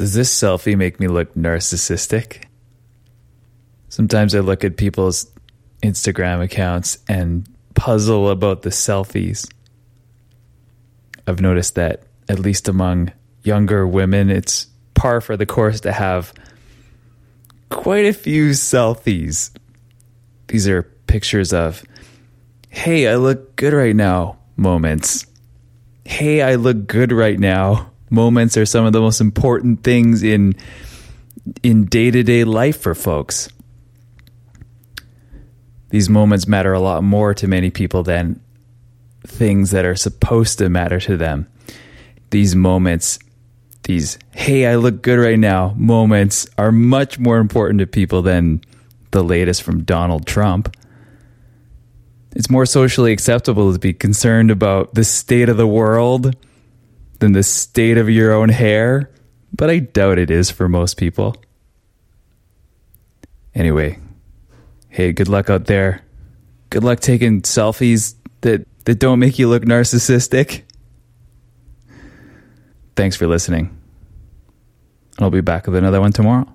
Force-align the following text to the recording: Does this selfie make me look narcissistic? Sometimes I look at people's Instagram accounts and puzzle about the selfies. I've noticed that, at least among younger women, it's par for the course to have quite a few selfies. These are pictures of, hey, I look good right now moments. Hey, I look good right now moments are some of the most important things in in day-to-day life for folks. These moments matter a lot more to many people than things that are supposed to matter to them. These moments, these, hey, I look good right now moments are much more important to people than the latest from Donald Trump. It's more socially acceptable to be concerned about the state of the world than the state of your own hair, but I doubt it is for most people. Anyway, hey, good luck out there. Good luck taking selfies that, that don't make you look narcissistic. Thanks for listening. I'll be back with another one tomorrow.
Does 0.00 0.14
this 0.14 0.34
selfie 0.34 0.78
make 0.78 0.98
me 0.98 1.08
look 1.08 1.34
narcissistic? 1.34 2.44
Sometimes 3.90 4.34
I 4.34 4.38
look 4.38 4.64
at 4.64 4.78
people's 4.78 5.30
Instagram 5.82 6.42
accounts 6.42 6.96
and 7.06 7.46
puzzle 7.74 8.30
about 8.30 8.62
the 8.62 8.70
selfies. 8.70 9.46
I've 11.26 11.42
noticed 11.42 11.74
that, 11.74 12.04
at 12.30 12.38
least 12.38 12.66
among 12.66 13.12
younger 13.42 13.86
women, 13.86 14.30
it's 14.30 14.68
par 14.94 15.20
for 15.20 15.36
the 15.36 15.44
course 15.44 15.80
to 15.80 15.92
have 15.92 16.32
quite 17.68 18.06
a 18.06 18.14
few 18.14 18.52
selfies. 18.52 19.50
These 20.48 20.66
are 20.66 20.84
pictures 21.08 21.52
of, 21.52 21.84
hey, 22.70 23.06
I 23.06 23.16
look 23.16 23.54
good 23.54 23.74
right 23.74 23.94
now 23.94 24.38
moments. 24.56 25.26
Hey, 26.06 26.40
I 26.40 26.54
look 26.54 26.86
good 26.86 27.12
right 27.12 27.38
now 27.38 27.89
moments 28.10 28.56
are 28.56 28.66
some 28.66 28.84
of 28.84 28.92
the 28.92 29.00
most 29.00 29.20
important 29.20 29.82
things 29.82 30.22
in 30.22 30.54
in 31.62 31.86
day-to-day 31.86 32.44
life 32.44 32.80
for 32.80 32.94
folks. 32.94 33.48
These 35.88 36.10
moments 36.10 36.46
matter 36.46 36.72
a 36.72 36.80
lot 36.80 37.02
more 37.02 37.34
to 37.34 37.48
many 37.48 37.70
people 37.70 38.02
than 38.02 38.40
things 39.26 39.70
that 39.70 39.84
are 39.84 39.96
supposed 39.96 40.58
to 40.58 40.68
matter 40.68 41.00
to 41.00 41.16
them. 41.16 41.46
These 42.30 42.54
moments, 42.54 43.18
these, 43.84 44.18
hey, 44.32 44.66
I 44.66 44.76
look 44.76 45.02
good 45.02 45.18
right 45.18 45.38
now 45.38 45.74
moments 45.76 46.46
are 46.58 46.70
much 46.70 47.18
more 47.18 47.38
important 47.38 47.80
to 47.80 47.86
people 47.86 48.22
than 48.22 48.60
the 49.10 49.24
latest 49.24 49.62
from 49.62 49.82
Donald 49.82 50.26
Trump. 50.26 50.76
It's 52.36 52.50
more 52.50 52.66
socially 52.66 53.12
acceptable 53.12 53.72
to 53.72 53.78
be 53.78 53.92
concerned 53.92 54.52
about 54.52 54.94
the 54.94 55.02
state 55.02 55.48
of 55.48 55.56
the 55.56 55.66
world 55.66 56.36
than 57.20 57.32
the 57.32 57.42
state 57.42 57.96
of 57.96 58.10
your 58.10 58.32
own 58.32 58.48
hair, 58.48 59.10
but 59.52 59.70
I 59.70 59.78
doubt 59.78 60.18
it 60.18 60.30
is 60.30 60.50
for 60.50 60.68
most 60.68 60.96
people. 60.96 61.36
Anyway, 63.54 63.98
hey, 64.88 65.12
good 65.12 65.28
luck 65.28 65.48
out 65.48 65.66
there. 65.66 66.02
Good 66.70 66.84
luck 66.84 67.00
taking 67.00 67.42
selfies 67.42 68.14
that, 68.42 68.66
that 68.84 68.98
don't 68.98 69.18
make 69.18 69.38
you 69.38 69.48
look 69.48 69.64
narcissistic. 69.64 70.62
Thanks 72.96 73.16
for 73.16 73.26
listening. 73.26 73.76
I'll 75.18 75.30
be 75.30 75.40
back 75.40 75.66
with 75.66 75.76
another 75.76 76.00
one 76.00 76.12
tomorrow. 76.12 76.46